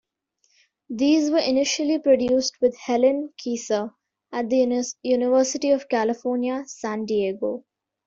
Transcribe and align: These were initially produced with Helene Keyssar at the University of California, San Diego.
These 0.89 1.29
were 1.29 1.37
initially 1.37 1.99
produced 1.99 2.59
with 2.59 2.75
Helene 2.87 3.33
Keyssar 3.37 3.93
at 4.31 4.49
the 4.49 4.95
University 5.03 5.69
of 5.69 5.87
California, 5.89 6.63
San 6.65 7.05
Diego. 7.05 7.65